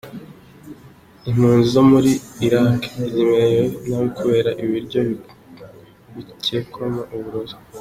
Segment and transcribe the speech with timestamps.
[1.29, 2.11] Impunzi zo muri
[2.45, 2.81] Irak
[3.13, 5.01] zimerewe nabi kubera ibiryo
[6.15, 7.55] bikekwamo uburozi.